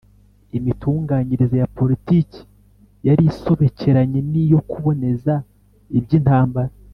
[0.57, 2.39] imitunganyirize ya politiki
[3.07, 5.33] yari isobekeranye n'iyo kuboneza
[5.99, 6.71] iby'intambara